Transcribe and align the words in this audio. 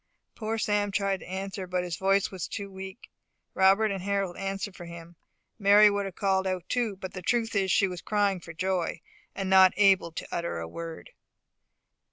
Poor 0.33 0.57
Sam 0.57 0.89
tried 0.89 1.19
to 1.19 1.27
answer, 1.29 1.67
but 1.67 1.83
his 1.83 1.95
voice 1.95 2.31
was 2.31 2.47
too 2.47 2.71
weak. 2.71 3.11
Robert 3.53 3.91
and 3.91 4.01
Harold 4.01 4.35
answered 4.35 4.75
for 4.75 4.85
him. 4.85 5.15
Mary 5.59 5.91
would 5.91 6.05
have 6.05 6.15
called 6.15 6.47
out 6.47 6.67
too; 6.67 6.95
but 6.95 7.13
the 7.13 7.21
truth 7.21 7.55
is 7.55 7.69
she 7.69 7.87
was 7.87 8.01
crying 8.01 8.39
for 8.39 8.51
joy, 8.51 8.99
and 9.35 9.47
was 9.49 9.51
not 9.51 9.73
able 9.77 10.11
to 10.11 10.27
utter 10.31 10.57
a 10.57 10.67
word. 10.67 11.11